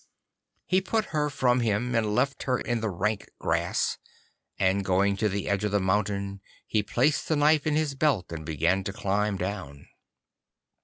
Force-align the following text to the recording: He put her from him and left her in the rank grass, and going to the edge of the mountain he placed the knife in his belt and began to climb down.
He 0.65 0.81
put 0.81 1.05
her 1.13 1.29
from 1.29 1.59
him 1.59 1.93
and 1.93 2.15
left 2.15 2.41
her 2.49 2.59
in 2.59 2.81
the 2.81 2.89
rank 2.89 3.29
grass, 3.37 3.99
and 4.57 4.83
going 4.83 5.15
to 5.17 5.29
the 5.29 5.47
edge 5.47 5.63
of 5.63 5.69
the 5.71 5.79
mountain 5.79 6.41
he 6.65 6.81
placed 6.81 7.27
the 7.27 7.35
knife 7.35 7.67
in 7.67 7.75
his 7.75 7.93
belt 7.93 8.31
and 8.31 8.43
began 8.43 8.83
to 8.85 8.93
climb 8.93 9.37
down. 9.37 9.85